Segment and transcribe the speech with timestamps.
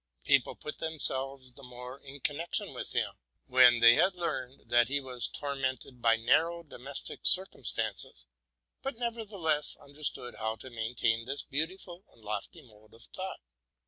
[0.23, 3.13] People put themselves the more in connection with him,
[3.45, 8.25] when they had learned that he was tormented by narrow domestic cireum stances,
[8.81, 13.41] but nevertheless understood how to maintain this beautiful and lofty mode of thought.